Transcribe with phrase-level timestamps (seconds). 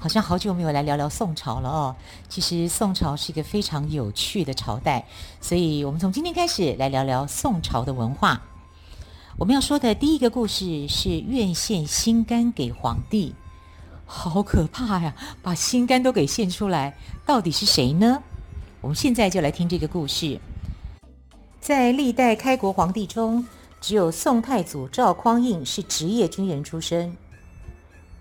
[0.00, 1.94] 好像好久没有来聊聊宋朝了哦。
[2.26, 5.04] 其实宋朝是一个非常有趣的朝代，
[5.42, 8.40] 所以我们从今天开始来聊聊宋朝的文化。
[9.36, 13.34] 我们要说的第一个故事是愿献心肝给皇帝，
[14.06, 15.14] 好可怕呀！
[15.42, 16.96] 把心肝都给献出来，
[17.26, 18.22] 到底是谁呢？
[18.80, 20.40] 我们现在就来听这个故事。
[21.60, 23.46] 在历代开国皇帝中，
[23.82, 27.14] 只有宋太祖赵匡胤是职业军人出身。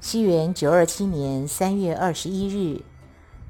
[0.02, 2.82] 西元九二七年三月二十一日，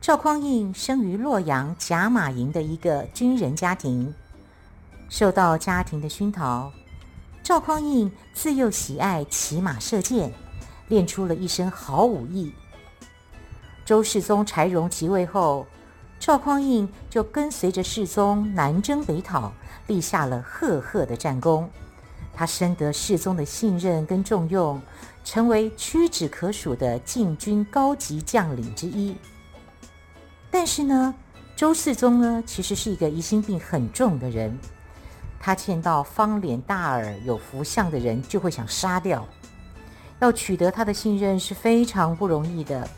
[0.02, 4.16] 赵匡胤生于洛阳贾马营的一个军人家庭，
[5.10, 6.72] 受到家庭的熏陶。
[7.44, 10.34] 赵匡胤自幼喜爱骑马射箭，
[10.88, 12.52] 练出了一身好武艺。
[13.86, 15.68] 周世宗柴荣即位后，
[16.20, 19.54] 赵匡胤就跟随着世宗南征北讨，
[19.86, 21.70] 立下了赫赫的战功。
[22.34, 24.82] 他深得世宗的信任跟重用，
[25.32, 29.16] 成为屈指可数的禁军高级将领之一。
[30.50, 31.14] 但是呢，
[31.56, 34.58] 周世宗呢，其实是一个疑心病很重的人。
[35.40, 39.24] 他见到方脸大耳、有福相的人，就会想杀掉。
[40.20, 42.90] 要取得他的信任是非常不容易的。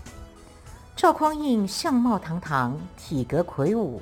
[0.95, 4.01] 赵匡胤相貌堂堂，体格魁梧，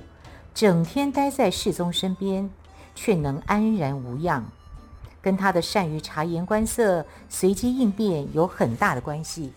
[0.54, 2.48] 整天待在世宗身边，
[2.94, 4.46] 却能安然无恙，
[5.22, 9.54] 跟他的善于察言观色、随机应变有很大的关系。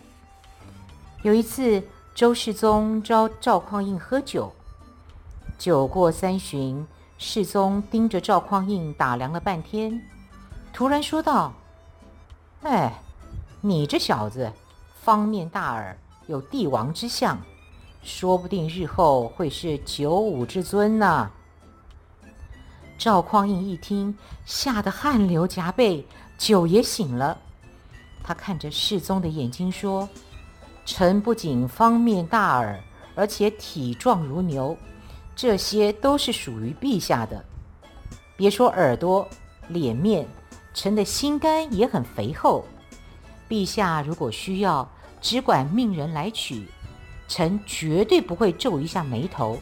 [1.21, 1.81] 有一次，
[2.13, 4.51] 周世宗召赵匡胤喝酒，
[5.57, 6.85] 酒过三巡。
[7.17, 10.01] 世宗盯着赵匡胤打量了半天，
[10.73, 11.53] 突然说道
[12.63, 12.91] ：“哎，
[13.61, 14.51] 你这小子，
[15.01, 15.97] 方面大耳，
[16.27, 17.39] 有帝王之相，
[18.01, 21.31] 说不定日后会是九五之尊呢。”
[23.03, 27.37] 赵匡胤一听，吓得汗流浃背，酒也醒了。
[28.23, 30.07] 他看着世宗的眼睛说
[30.87, 32.81] ：“臣不仅方面大耳，
[33.13, 34.77] 而且体壮如牛。”
[35.35, 37.43] 这些都是属于陛下的，
[38.37, 39.27] 别说耳朵、
[39.67, 40.25] 脸面，
[40.73, 42.63] 臣的心肝也很肥厚。
[43.49, 44.89] 陛下如果需要，
[45.19, 46.69] 只管命人来取，
[47.27, 49.59] 臣绝对不会皱一下眉头。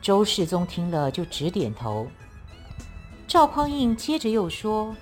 [0.00, 2.06] 周世宗听了就直点头。
[3.26, 4.94] 赵匡胤接着又说：“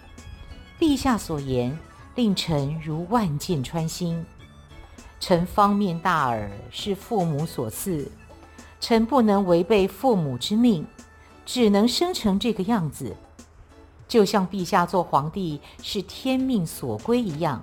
[0.79, 1.79] 陛下所言，
[2.15, 4.25] 令臣如万箭穿心。
[5.21, 8.11] 臣方面大耳，是父母所赐。”
[8.81, 10.87] 臣不能违背父母之命，
[11.45, 13.17] 只能生成这个样子，
[14.07, 17.61] 就像陛下做皇帝是天命所归一样，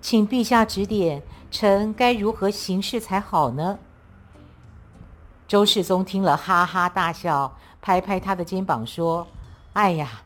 [0.00, 3.76] 请陛下指点，臣该如何行事才好呢？
[5.48, 9.26] 周世宗听了哈哈大笑，拍拍他的肩膀说
[9.74, 10.22] ：“哎呀，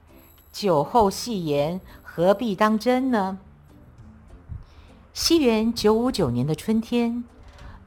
[0.51, 3.39] 酒后戏言，何必当真呢？”
[5.13, 7.23] 西元九五九年的春天。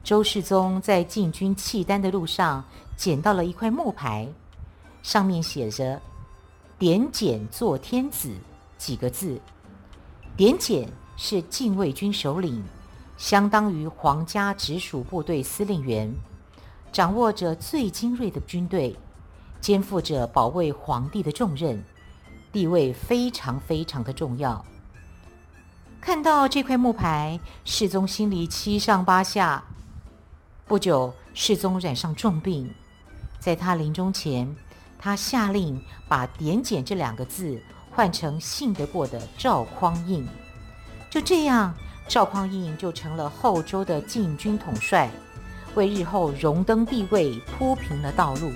[0.04, 2.62] 周世宗在进军契丹的路上，
[2.94, 4.28] 捡到了一块木牌，
[5.02, 6.00] 上面写着
[6.78, 8.30] “点检做天子”
[8.76, 9.40] 几个字。
[10.36, 10.86] 点检
[11.16, 12.62] 是禁卫军首领，
[13.16, 16.14] 相当于皇家直属部队司令员，
[16.94, 18.96] 掌握着最精锐的军队，
[19.60, 21.82] 肩负着保卫皇帝的重任，
[22.52, 24.64] 地位非常非常的重要。
[26.00, 29.64] 看到这块木牌，世宗心里七上八下。
[30.68, 32.72] 不久，世宗染上重病，
[33.40, 34.54] 在他临终前，
[34.96, 37.60] 他下令把“典检”这两个字
[37.90, 40.24] 换成信得过的赵匡胤。
[41.10, 41.74] 就这样，
[42.06, 45.10] 赵匡胤就成了后周的禁军统帅，
[45.74, 48.50] 为日后荣登帝位铺平了道路。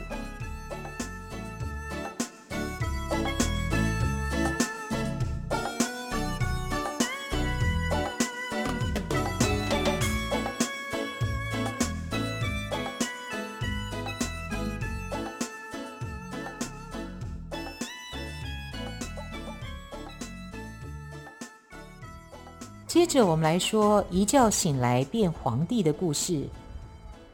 [22.88, 26.48] 接着我们来说一觉醒来变皇帝的故事。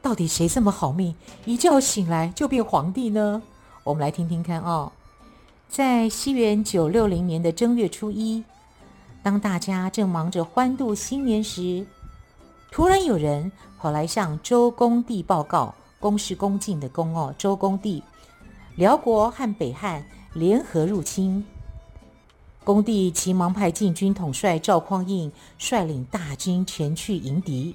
[0.05, 1.15] 到底谁这么好命，
[1.47, 3.41] 一觉醒来就变皇帝呢？
[3.85, 4.93] 我们来听听看哦。
[5.67, 8.45] 在西元九六零年的正月初一，
[9.23, 11.87] 当大家正忙着欢度新年时，
[12.71, 18.03] 突然有人跑来向周恭帝报告公是恭敬的恭哦，周恭帝，
[18.77, 20.05] 辽国和北汉
[20.35, 21.43] 联合入侵。
[22.63, 27.75] 恭帝急忙派禁军统帅赵匡胤率领大军前去迎敌。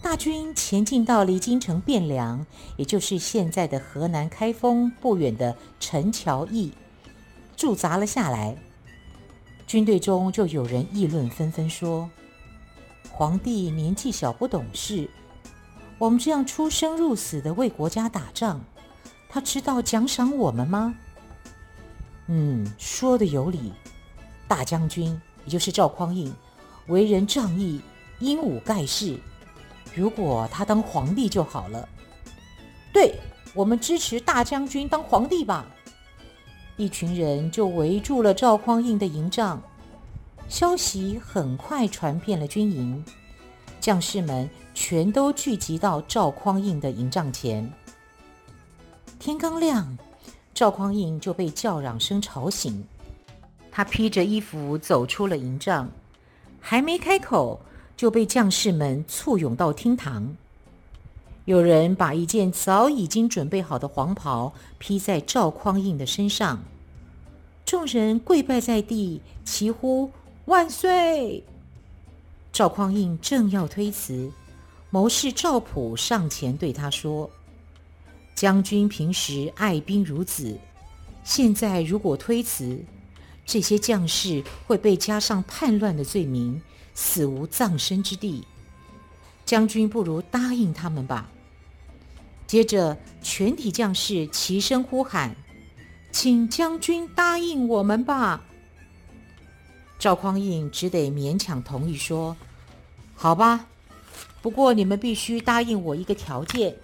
[0.00, 2.46] 大军前进到离京城汴梁，
[2.76, 6.72] 也就是现在的河南开封不远的陈桥驿，
[7.56, 8.56] 驻扎了下来。
[9.66, 12.08] 军队中就有人议论纷纷说
[13.10, 15.10] ：“皇帝年纪小，不懂事。
[15.98, 18.60] 我们这样出生入死的为国家打仗，
[19.28, 20.94] 他知道奖赏我们吗？”
[22.28, 23.72] 嗯，说的有理。
[24.46, 26.32] 大将军，也就是赵匡胤，
[26.86, 27.82] 为人仗义，
[28.20, 29.18] 英武盖世。
[29.94, 31.88] 如果他当皇帝就好了。
[32.92, 33.14] 对，
[33.54, 35.66] 我们支持大将军当皇帝吧。
[36.76, 39.60] 一群人就围住了赵匡胤的营帐。
[40.48, 43.04] 消息很快传遍了军营，
[43.80, 47.70] 将士们全都聚集到赵匡胤的营帐前。
[49.18, 49.98] 天刚亮。
[50.54, 52.84] 赵匡胤就被叫嚷声吵醒，
[53.70, 55.88] 他披着衣服走出了营帐，
[56.60, 57.60] 还没开口，
[57.98, 60.36] 就被将士们簇拥到厅堂。
[61.46, 66.62] 有人把一件早已经准备好的黄袍披在赵匡胤的身上，
[67.66, 70.10] 众人跪拜在地，齐呼
[70.44, 71.42] 万岁。
[72.52, 74.30] 赵匡胤正要推辞，
[74.90, 77.28] 谋士赵普上前对他说。
[78.36, 80.56] 将军平时爱兵如子，
[81.24, 82.78] 现在如果推辞，
[83.44, 86.62] 这些将士会被加上叛乱的罪名，
[87.00, 88.44] 死无葬身之地。
[89.44, 91.28] 将军不如答应他们吧。
[92.44, 95.36] 接着，全体将士齐声呼喊
[96.10, 98.42] ：“请将军答应我们吧！”
[99.96, 102.36] 赵匡胤只得勉强同意说
[103.14, 103.66] ：“好吧，
[104.42, 106.74] 不过你们必须答应我一个条件。”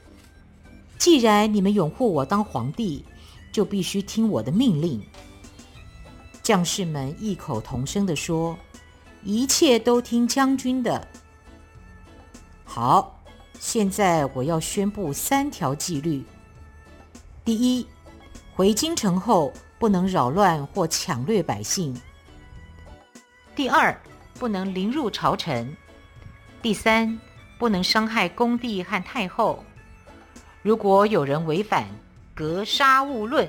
[0.97, 3.05] 既然你们拥护我当皇帝，
[3.53, 5.03] 就必须听我的命令。
[6.43, 8.57] 将士们异口同声地说
[9.25, 11.09] ：“一切都听将军的。”
[12.65, 13.21] 好，
[13.59, 16.25] 现在我要宣布三条纪律：
[17.45, 17.87] 第一，
[18.55, 21.95] 回京城后不能扰乱或抢掠百姓；
[23.55, 23.97] 第二，
[24.35, 25.67] 不能凌辱朝臣；
[26.61, 27.19] 第三，
[27.59, 29.65] 不能伤害恭帝和太后。
[30.63, 31.87] 如果有人违反，
[32.35, 33.49] 格杀勿论。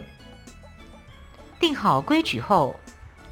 [1.59, 2.75] 定好规矩后，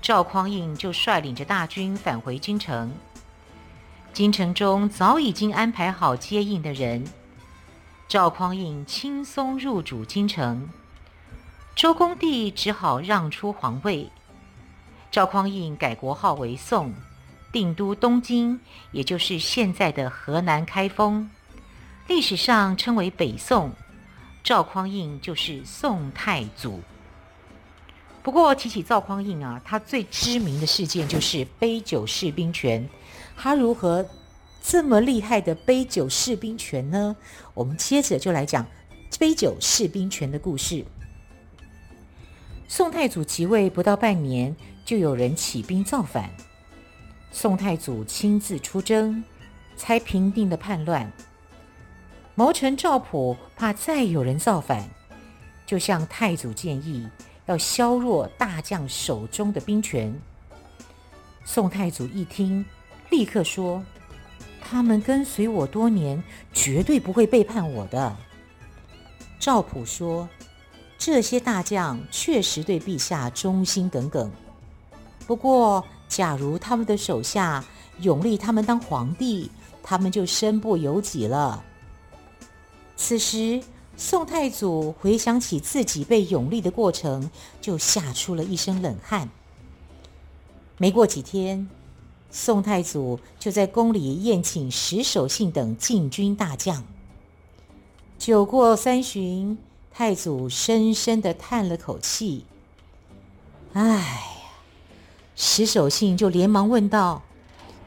[0.03, 2.91] 赵匡胤就率领着大军返回京城。
[4.11, 7.05] 京城中早已经安排好接应的人，
[8.09, 10.67] 赵匡胤轻松入主京城。
[11.73, 14.11] 周恭帝只好让出皇位。
[15.09, 16.94] 赵匡胤改国号为宋，
[17.53, 18.59] 定都东京，
[18.91, 21.31] 也就是现在的河南开封。
[22.09, 23.71] 历史上称为北宋，
[24.44, 26.83] 赵匡胤就是宋太祖。
[28.23, 32.89] 不过提起赵匡胤啊，他最知名的事件就是杯酒释兵权。
[33.35, 34.05] 他如何
[34.61, 37.15] 这么厉害的杯酒释兵权呢？
[37.53, 38.65] 我们接着就来讲
[39.19, 40.85] 杯酒释兵权的故事。
[42.69, 46.30] 宋太祖即位不到半年，就有人起兵造反。
[47.31, 49.21] 宋太祖亲自出征，
[49.75, 51.11] 才平定了叛乱。
[52.35, 54.89] 谋臣赵普怕再有人造反，
[55.65, 57.07] 就向太祖建议
[57.45, 60.14] 要削弱大将手中的兵权。
[61.45, 62.66] 宋太祖一听，
[63.09, 63.83] 立刻说
[64.62, 66.23] ：“他们跟随我多年，
[66.54, 68.16] 绝对不会背叛我的。”
[69.40, 70.30] 赵普说
[70.97, 74.31] ：“这些大将确实对陛下忠心耿耿，
[75.28, 77.62] 不过，假如他们的手下
[78.00, 79.52] 拥立他们当皇帝，
[79.83, 81.62] 他们就身不由己了。”
[82.95, 83.62] 此时，
[83.95, 87.30] 宋太祖回想起自己被拥立的过程，
[87.62, 89.30] 就吓出了一身冷汗。
[90.78, 91.69] 没过几天，
[92.31, 96.83] 宋太祖就在宫里宴请石守信等禁军大将。
[98.18, 99.57] 酒过三巡，
[99.92, 102.45] 太祖深深地叹了口气
[103.73, 104.07] ：“哎呀！”
[105.35, 107.21] 石守信就连忙问道：“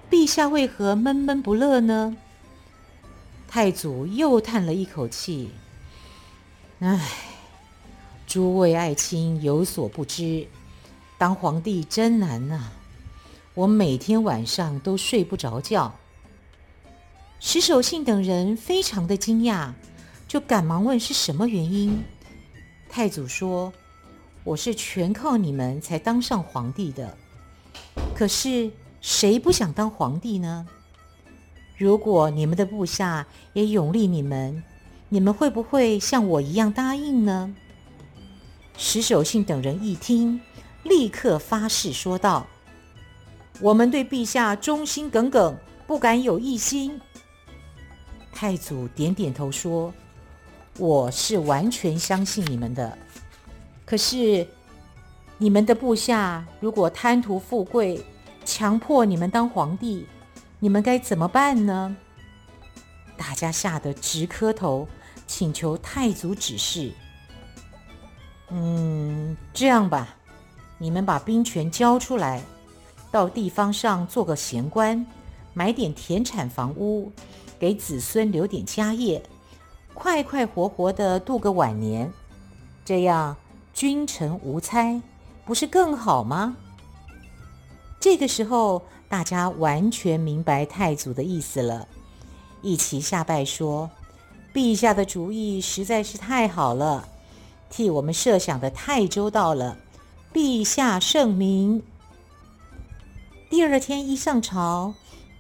[0.08, 2.16] 陛下为何闷闷不乐呢？”
[3.48, 5.50] 太祖又叹了一口气
[6.80, 7.00] ：“唉，
[8.26, 10.46] 诸位爱卿有所不知，
[11.16, 12.70] 当皇帝真难呐！
[13.54, 15.94] 我每天晚上都睡不着觉。”
[17.40, 19.72] 石守信等人非常的惊讶，
[20.28, 22.04] 就赶忙问是什么原因。
[22.90, 23.72] 太祖说
[24.44, 27.16] ：“我是全靠你们才当上皇帝的，
[28.14, 30.66] 可是谁不想当皇帝呢？”
[31.78, 34.62] 如果你们的部下也拥立你们，
[35.08, 37.54] 你们会不会像我一样答应呢？”
[38.76, 40.40] 石守信等人一听，
[40.82, 42.46] 立刻发誓说道
[43.60, 47.00] ：“我们对陛下忠心耿耿，不敢有异心。”
[48.34, 49.94] 太祖点点头说
[50.78, 52.98] ：“我是完全相信你们的。
[53.86, 54.46] 可是，
[55.38, 58.04] 你们的部下如果贪图富贵，
[58.44, 60.06] 强迫你们当皇帝，
[60.58, 61.96] 你们该怎么办呢？”
[63.16, 64.86] 大家吓得直磕头，
[65.26, 66.92] 请求太祖指示。
[68.50, 70.16] 嗯，这样吧，
[70.78, 72.42] 你们把兵权交出来，
[73.10, 75.04] 到地方上做个闲官，
[75.54, 77.10] 买点田产房屋。
[77.58, 79.22] 给子孙留点家业，
[79.94, 82.12] 快快活活的度个晚年，
[82.84, 83.34] 这样
[83.72, 85.00] 君臣无猜，
[85.46, 86.54] 不是更好吗？
[87.98, 91.88] 这个时候，大家完全明白太祖的意思了，
[92.66, 93.88] 一齐下拜说
[94.52, 97.06] ：“陛下的主意实在是太好了，
[97.70, 99.76] 替我们设想的太周到了，
[100.34, 101.80] 陛下圣明。”
[103.48, 104.94] 第二天一上朝。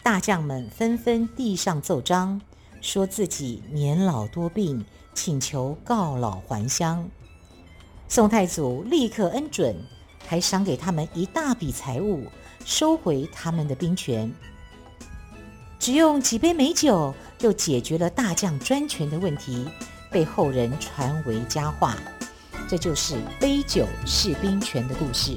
[0.04, 2.40] 大将们纷纷递上奏章，
[2.80, 7.10] 说自己年老多病，请求告老还乡。
[8.06, 9.74] 宋太祖立刻恩准，
[10.24, 12.22] 还赏给他们一大笔财物，
[12.64, 14.32] 收回他们的兵权。
[15.78, 19.66] 只用几杯美酒，就解决了大将专权的问题，
[20.10, 21.96] 被后人传为佳话。
[22.68, 25.36] 这就是杯酒释兵权的故事。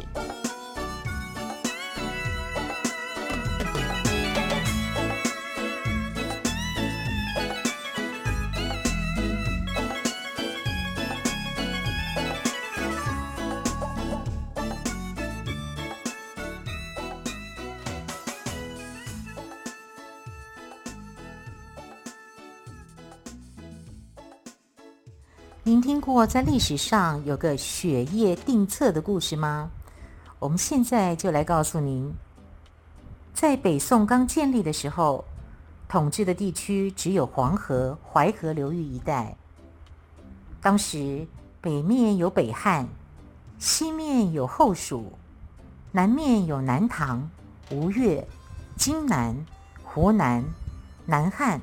[26.12, 29.70] 过在历史上有个雪夜定策的故事吗？
[30.40, 32.12] 我们现在就来告诉您，
[33.32, 35.24] 在北宋刚建立的时候，
[35.88, 39.36] 统治的地区只有黄河、淮河流域一带。
[40.60, 41.28] 当时
[41.62, 42.88] 北面有北汉，
[43.60, 45.14] 西面有后蜀，
[45.92, 47.30] 南面有南唐、
[47.70, 48.28] 吴越、
[48.76, 49.36] 荆南、
[49.84, 50.44] 湖南、
[51.06, 51.62] 南汉。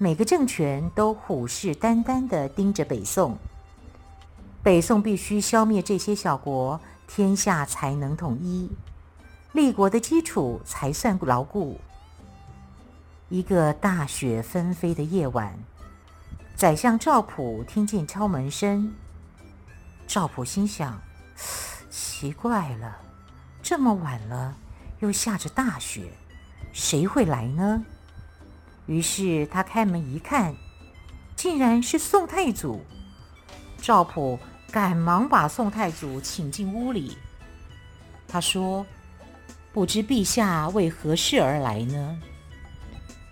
[0.00, 3.36] 每个政权都虎视眈眈地盯着北宋，
[4.62, 8.70] 北宋必须消灭这些小国，天下才能统一，
[9.50, 11.80] 立国的基础才算牢固。
[13.28, 15.52] 一个大雪纷飞的夜晚，
[16.54, 18.94] 宰相赵普听见敲门声。
[20.06, 20.96] 赵普心想：
[21.90, 22.98] 奇怪了，
[23.60, 24.56] 这么晚了，
[25.00, 26.12] 又下着大雪，
[26.72, 27.84] 谁会来呢？
[28.88, 30.56] 于是他开门一看，
[31.36, 32.80] 竟然是宋太祖。
[33.80, 34.38] 赵普
[34.72, 37.16] 赶忙把宋太祖请进屋里。
[38.26, 38.84] 他说
[39.72, 42.18] ：“不知陛下为何事而来呢？”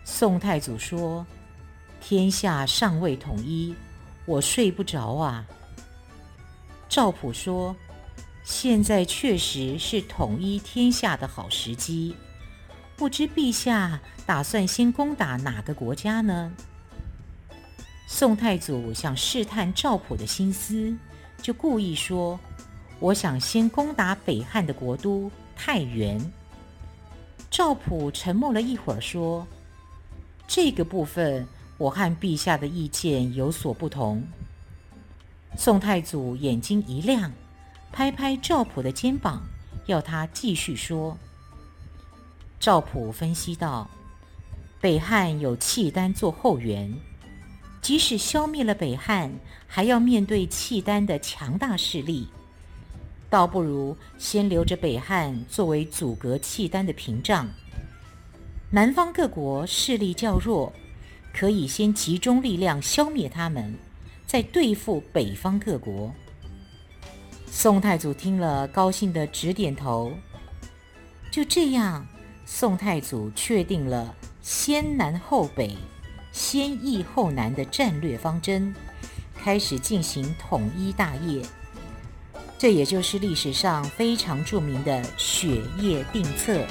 [0.04, 1.26] 宋太祖说
[2.00, 3.74] ：“天下尚未统一，
[4.24, 5.44] 我睡不着啊。”
[6.88, 7.74] 赵普说
[8.44, 12.14] ：“现在确实是统一天下的好时机。”
[12.96, 16.52] 不知陛下打算先攻打哪个国家呢？
[18.08, 20.94] 宋太祖想试探赵普的心思，
[21.40, 22.38] 就故意说
[22.98, 26.20] ：“我想先攻打北汉的国都太原。”
[27.48, 29.46] 赵普沉默了一会儿，说
[30.46, 31.46] ：“这个部分
[31.78, 34.22] 我和陛下的意见有所不同。”
[35.56, 37.32] 宋太祖眼睛一亮，
[37.92, 39.42] 拍拍赵普的肩膀，
[39.86, 41.16] 要他继续说。
[42.58, 43.88] 赵普分析道
[44.80, 46.94] ：“北汉有契丹做后援，
[47.80, 49.32] 即使消灭了北汉，
[49.66, 52.28] 还要面对契丹的强大势力，
[53.30, 57.48] 倒不如先留着北汉作为阻隔契丹的屏障。
[58.70, 60.72] 南方各国势力较弱，
[61.32, 63.74] 可以先集中力量消灭他们，
[64.26, 66.12] 再对付北方各国。”
[67.50, 70.12] 宋太祖听了，高兴地直点头。
[71.30, 72.06] 就这样。
[72.48, 74.14] 宋太祖确定了
[74.48, 75.76] 先南后北、
[76.30, 78.72] 先易后难的战略方针，
[79.36, 81.42] 开始进行统一大业。
[82.56, 86.64] 这也就是历史上非常著名的雪夜定策。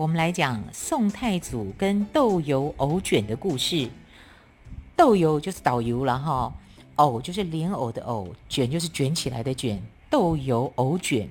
[0.00, 3.90] 我们来讲宋太祖跟豆油藕卷的故事。
[4.96, 6.54] 豆油就是导游了哈，
[6.94, 9.82] 藕就是莲藕的藕，卷就是卷起来的卷。
[10.08, 11.28] 豆油藕卷，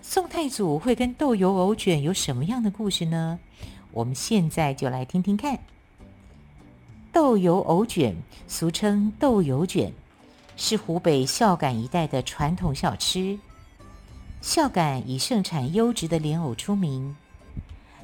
[0.00, 3.40] 宋太祖会跟豆油藕卷有什么样的故事呢？
[3.90, 5.58] 我们现在就来听听看。
[7.12, 8.14] 豆油藕卷，
[8.46, 9.92] 俗称豆油卷，
[10.56, 13.40] 是湖北孝感一带的传统小吃。
[14.40, 17.16] 孝感以盛产优质的莲藕出名，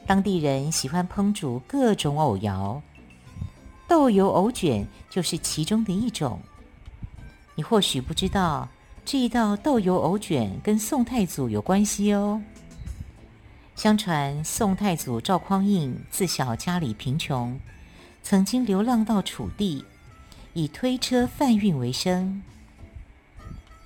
[0.09, 2.81] 当地人喜欢烹煮各种藕肴，
[3.87, 6.41] 豆油藕卷就是其中的一种。
[7.55, 8.67] 你或许不知道，
[9.05, 12.43] 这一道豆油藕卷跟宋太祖有关系哦。
[13.77, 17.61] 相传宋太祖赵匡胤自小家里贫穷，
[18.23, 19.85] 曾经流浪到楚地，
[20.55, 22.43] 以推车贩运为生。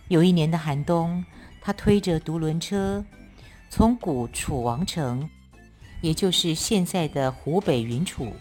[0.07, 1.25] 有一年的寒冬。
[1.65, 3.05] 他推着独轮车，
[3.71, 5.31] 从古楚王城，
[6.03, 8.35] 也就是现在的湖北云楚，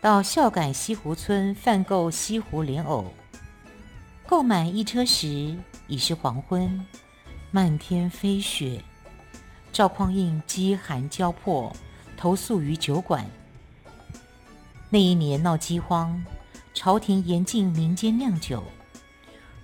[0.00, 3.12] 到孝感西湖村贩购西湖莲藕。
[4.26, 5.54] 购买一车时，
[5.86, 6.86] 已是黄昏，
[7.50, 8.80] 漫天飞雪。
[9.72, 11.74] 赵匡胤饥寒交迫，
[12.16, 13.26] 投宿于酒馆。
[14.88, 16.24] 那一年闹饥荒，
[16.72, 18.62] 朝廷严禁民间酿酒，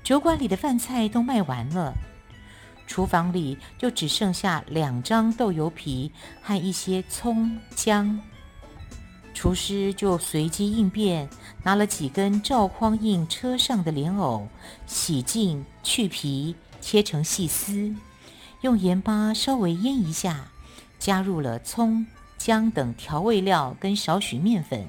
[0.02, 1.94] 酒馆里的饭菜都卖完了。
[2.90, 6.10] 厨房里就只剩下两张豆油皮
[6.42, 8.18] 和一些葱姜，
[9.32, 11.30] 厨师就随机应变，
[11.62, 14.48] 拿了几根赵匡胤车上的莲藕，
[14.88, 17.94] 洗净去皮，切成细丝，
[18.62, 20.48] 用盐巴稍微腌一下，
[20.98, 22.04] 加入了葱
[22.36, 24.84] 姜等调味料跟少许面粉，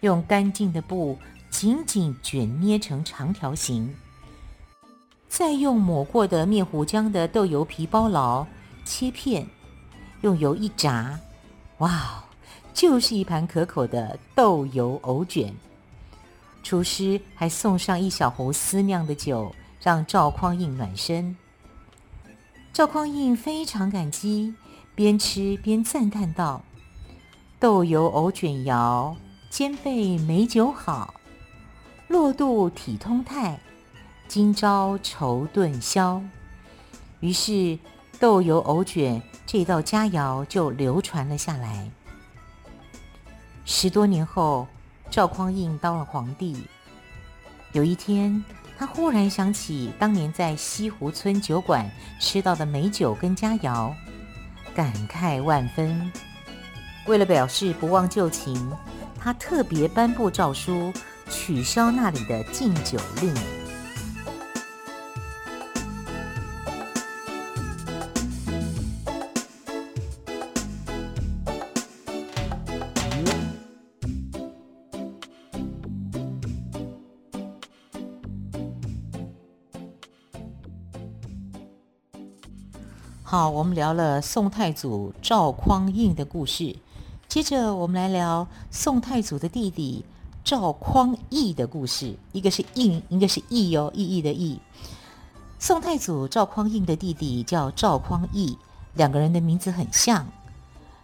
[0.00, 1.18] 用干净的布
[1.50, 3.94] 紧紧卷捏成长条形。
[5.28, 8.46] 再用抹过的面糊浆的豆油皮包牢，
[8.84, 9.46] 切片，
[10.22, 11.18] 用油一炸，
[11.78, 12.24] 哇，
[12.72, 15.54] 就是一盘可口的豆油藕卷。
[16.62, 21.36] 厨师还送上一小壶私酿的酒，让赵匡胤暖身。
[22.72, 24.54] 赵匡胤非常感激，
[24.94, 26.62] 边吃边赞叹道
[27.60, 29.14] ：“豆油藕卷肴，
[29.50, 31.14] 兼备美酒好，
[32.08, 33.60] 落肚体通泰。”
[34.28, 36.20] 今朝愁顿消，
[37.20, 37.78] 于是
[38.20, 41.90] 豆油藕卷这道佳肴就流传了下来。
[43.64, 44.68] 十多年后，
[45.08, 46.62] 赵匡胤当了皇帝。
[47.72, 48.44] 有一天，
[48.76, 53.94] 他忽然想起当年在西湖村酒馆吃到的美酒跟佳肴，
[54.74, 56.12] 感慨万分。
[57.06, 58.70] 为了表示不忘旧情，
[59.18, 60.92] 他特别颁布诏书，
[61.30, 63.34] 取消那里的禁酒令。
[83.38, 86.74] 好，我们聊了宋太祖赵匡胤的故事，
[87.28, 90.04] 接着我们来聊宋太祖的弟弟
[90.42, 92.16] 赵匡胤的故事。
[92.32, 94.58] 一个是胤，一个是义哦，意义的义。
[95.60, 98.58] 宋太祖赵匡胤的弟弟叫赵匡义，
[98.94, 100.26] 两个人的名字很像。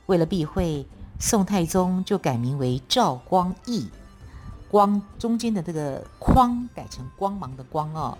[0.06, 0.84] 为了避讳，
[1.20, 3.86] 宋太宗就改名为赵光义，
[4.68, 8.18] 光中间的这个匡改成光芒的光哦。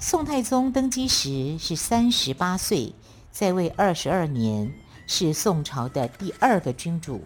[0.00, 2.92] 宋太宗登基时是三十八岁。
[3.38, 4.72] 在位二十二年，
[5.06, 7.22] 是宋朝的第二个君主。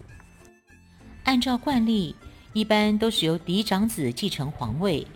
[1.23, 2.13] 按照惯例，
[2.51, 5.07] 一般都是由嫡长子继承皇位。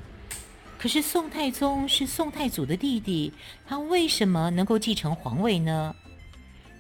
[0.80, 3.34] 可是宋太宗是宋太祖的弟弟，
[3.68, 5.94] 他为什么能够继承皇位呢？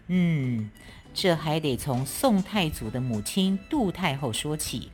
[0.07, 0.69] 嗯，
[1.13, 4.89] 这还得从宋太祖的母亲杜太后说起。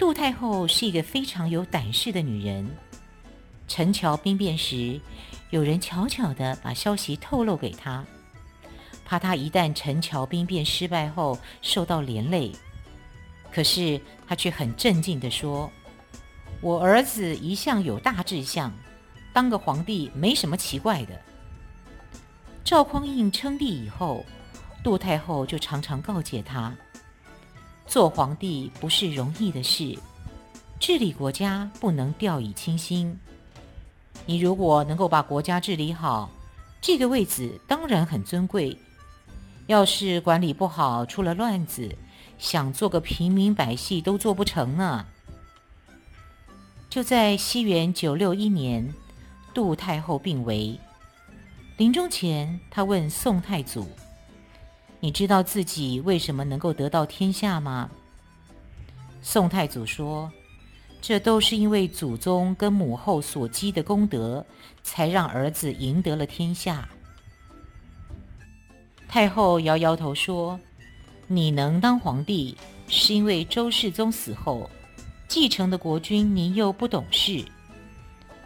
[0.00, 2.68] 杜太后是一个非常有胆识的女人。
[3.68, 5.00] 陈桥兵变时，
[5.54, 8.04] 有人悄悄地把消息透露给他，
[9.04, 12.50] 怕他一旦陈桥兵变失败后受到连累。
[13.52, 15.70] 可是他却很镇静地说
[16.60, 18.72] ：“我儿子一向有大志向，
[19.32, 21.16] 当个皇帝没什么奇怪的。”
[22.64, 24.26] 赵匡胤称帝以后，
[24.82, 26.74] 杜太后就常常告诫他
[27.86, 29.96] ：“做皇帝不是容易的事，
[30.80, 33.16] 治理国家不能掉以轻心。”
[34.26, 36.30] 你如果能够把国家治理好，
[36.80, 38.76] 这个位子当然很尊贵。
[39.66, 41.96] 要是管理不好，出了乱子，
[42.38, 45.06] 想做个平民百姓都做不成呢。
[46.90, 48.92] 就在西元九六一年，
[49.52, 50.78] 杜太后病危，
[51.76, 53.88] 临终前，她问宋太祖
[55.00, 57.90] ：“你知道自己为什么能够得到天下吗？”
[59.22, 60.30] 宋太祖说
[61.06, 64.42] ：“这都是因为祖宗跟母后所积的功德，
[64.82, 66.88] 才让儿子赢得了天下。”
[69.06, 70.58] 太后摇摇头说
[71.28, 72.56] ：“你能当皇帝，
[72.88, 74.70] 是因为周世宗死后
[75.28, 77.44] 继承的国君年幼不懂事。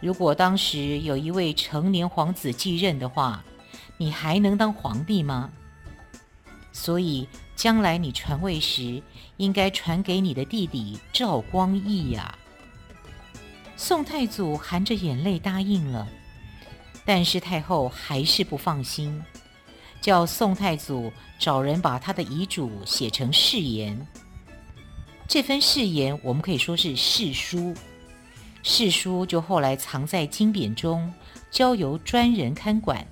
[0.01, 3.41] 如果当时有一位成年皇子继任的话，
[3.95, 5.49] 你还能当皇帝吗？
[6.73, 9.01] 所以将来你传位时，
[9.37, 12.37] 应该传给你的弟弟赵光义呀。”
[13.81, 16.05] 宋太祖含着眼泪答应了，
[17.05, 19.23] 但是太后还是不放心。
[20.01, 24.05] 叫宋太祖找人把他的遗嘱写成誓言。
[25.29, 27.73] 这份誓言我们可以说是誓书，
[28.63, 31.13] 誓书就后来藏在金匾中，
[31.49, 33.07] 交由专人看管。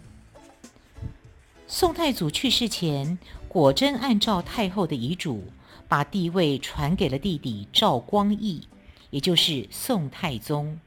[1.66, 5.46] 宋太祖去世前，果真按照太后的遗嘱，
[5.88, 8.68] 把帝位传给了弟弟赵光义，
[9.10, 10.80] 也就是宋太宗。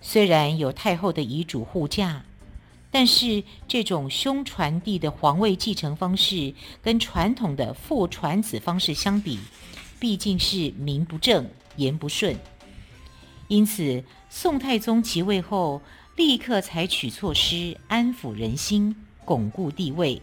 [0.00, 2.24] 虽然有太后的遗嘱护驾。
[2.88, 9.38] 但是，这种兄传弟的皇位继承方式，跟传统的父传子方式相比，
[10.00, 12.34] 毕竟是名不正言不顺。
[13.48, 15.82] 因此，宋太宗即位后，
[16.14, 18.96] 立刻采取措施安抚人心，
[19.26, 20.22] 巩固地位。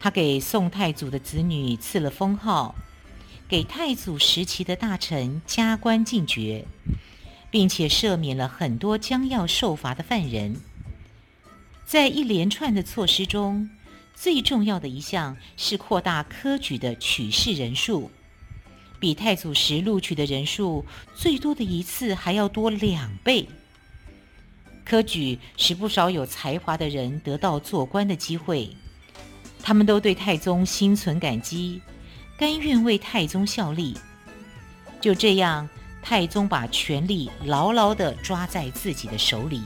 [0.00, 2.74] 他给宋太祖的子女赐了封号，
[3.48, 6.66] 给太祖时期的大臣加官进爵，
[7.50, 10.56] 并且赦免了很多将要受罚的犯人。
[11.86, 13.70] 在一连串的措施中，
[14.14, 18.10] 最重要的一项是扩大科举的取士人数，
[19.00, 20.84] 比太祖时录取的人数
[21.14, 23.48] 最多的一次还要多两倍。
[24.84, 28.68] 科举使不少有才华的人得到做官的机会，
[29.62, 31.80] 他们都对太宗心存感激，
[32.38, 33.98] 甘愿为太宗效力。
[35.00, 35.68] 就这样，
[36.00, 39.64] 太宗把权力牢牢地抓在自己的手里。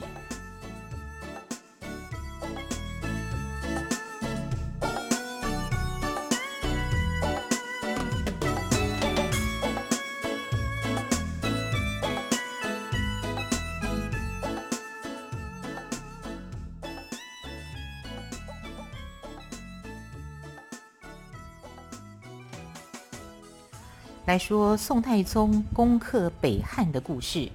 [24.33, 27.51] 来说宋太宗攻克北汉的故事。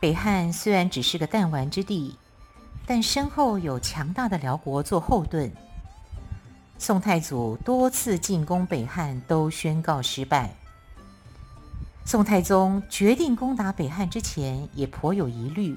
[0.00, 2.16] 北汉虽然只是个弹丸之地，
[2.86, 5.52] 但身后有强大的辽国做后盾。
[6.78, 10.54] 宋太祖多次进攻北汉都宣告失败。
[12.06, 15.76] 宋太宗决定攻打北汉之前，也颇有疑虑。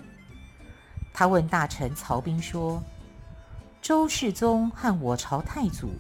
[1.13, 2.81] 他问大臣曹彬说：
[3.87, 5.91] 周世宗和我朝太祖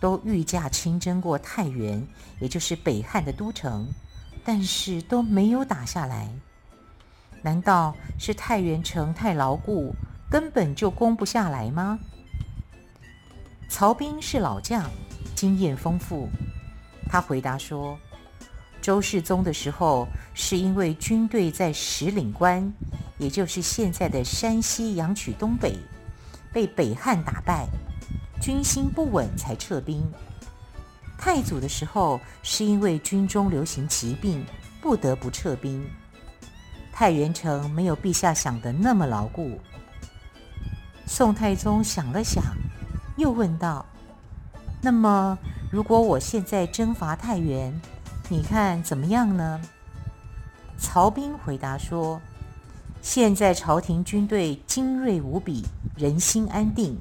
[0.00, 2.04] 都御驾亲征过太原，
[2.40, 3.86] 也就是北汉的都城，
[4.42, 6.28] 但是都没有打下来。
[7.40, 9.94] 难道是太原城太牢固，
[10.28, 12.00] 根本就攻不下来吗？
[13.68, 14.90] 曹彬是老将，
[15.36, 16.28] 经验丰富，
[17.08, 17.96] 他回答说：
[18.82, 22.74] 周世宗的时候，是因为军队在石岭关，
[23.16, 25.78] 也就是现在的山西阳曲东北。
[26.52, 27.66] 被北汉打败，
[28.40, 30.02] 军心不稳才撤兵。
[31.18, 34.44] 太祖的时候，是因为军中流行疾病，
[34.80, 35.84] 不得不撤兵。
[36.92, 39.60] 太原城没有陛下想的那么牢固。
[41.06, 42.42] 宋太宗想了想，
[43.16, 43.84] 又问道
[44.80, 45.38] ：“那么，
[45.70, 47.80] 如果我现在征伐太原，
[48.28, 49.60] 你看怎么样呢？”
[50.78, 52.20] 曹彬回答说。
[53.00, 55.64] 现在朝廷军队精锐无比，
[55.98, 56.96] 人心安定，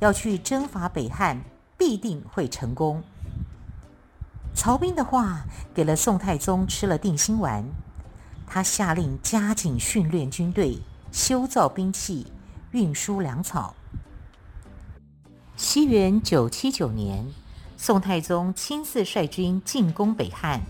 [0.00, 1.44] 要去征伐北汉，
[1.76, 3.02] 必定会成功。
[4.54, 7.64] 曹彬的话给了宋太宗吃了定心丸，
[8.46, 10.78] 他下令加紧训练军队，
[11.12, 12.26] 修造兵器，
[12.70, 13.74] 运输粮草。
[15.56, 17.26] 西元九七九年，
[17.76, 20.62] 宋太宗亲自率军进攻北汉。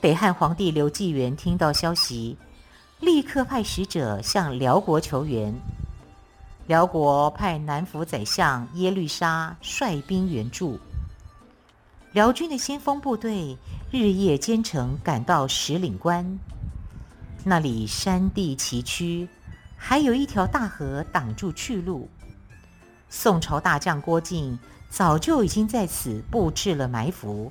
[0.00, 2.38] 北汉皇帝刘继元听到消息。
[3.00, 5.54] 立刻派使者向辽国求援，
[6.68, 10.78] 辽国派南府宰相耶律沙率兵援助。
[12.12, 13.56] 辽军的先锋部队
[13.90, 16.38] 日夜兼程赶到石岭关，
[17.42, 19.26] 那里山地崎岖，
[19.78, 22.10] 还有一条大河挡住去路。
[23.08, 24.58] 宋朝大将郭靖
[24.90, 27.50] 早就已经在此布置了埋伏，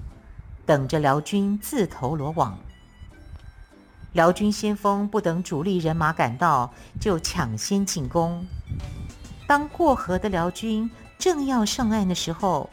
[0.64, 2.56] 等着辽军自投罗网。
[4.14, 8.46] 辽军先锋不等主力人马赶到，就抢先进攻。
[9.48, 12.70] 当过河的辽军正要上岸的时候，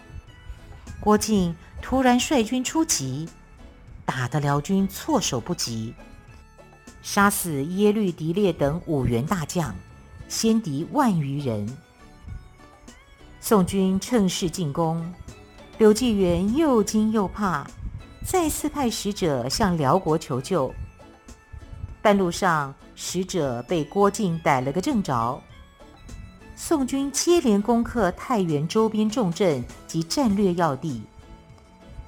[1.01, 3.29] 郭靖突然率军出击，
[4.05, 5.95] 打得辽军措手不及，
[7.01, 9.73] 杀死耶律狄烈等五员大将，
[10.29, 11.67] 先敌万余人。
[13.41, 15.15] 宋军趁势进攻，
[15.79, 17.65] 刘纪元又惊又怕，
[18.27, 20.75] 再次派使者向辽国求救。
[22.03, 25.41] 半路上，使者被郭靖逮了个正着。
[26.57, 31.03] 宋军接连攻克太原周边重镇及战略要地，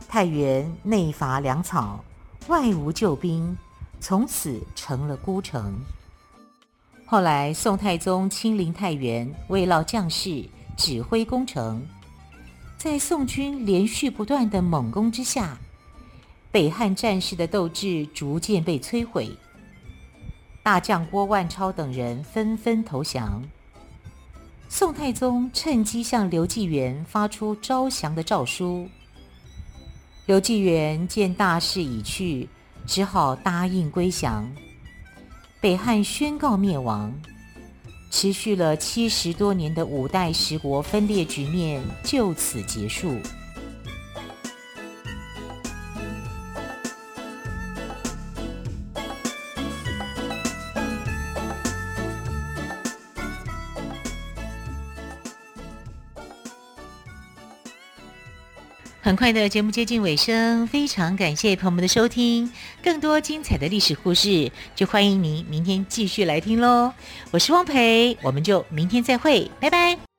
[0.09, 2.05] 太原内乏粮草，
[2.49, 3.57] 外无救兵，
[4.01, 5.75] 从此成了孤城。
[7.05, 10.45] 后来，宋太宗亲临太原，慰劳将士。
[10.77, 11.83] 指挥攻城，
[12.77, 15.57] 在宋军连续不断的猛攻之下，
[16.53, 19.35] 北汉战士的斗志逐渐被摧毁。
[20.63, 23.43] 大将郭万超等人纷纷投降。
[24.69, 28.89] 宋太宗趁机向刘继元发出招降的诏书。
[30.27, 32.49] 刘继元见大势已去，
[32.87, 34.47] 只好答应归降。
[35.61, 37.13] 北汉宣告灭亡。
[38.09, 43.19] 持续了七十多年的五代十国分裂局面就此结束。
[59.07, 62.51] 很快的节目接近尾声，非常感谢朋友们的收听。
[62.83, 66.93] 更多精彩的历史故事，就欢迎您明天继续来听喽。
[67.31, 70.16] 我是汪培，我们就明天再会，拜拜。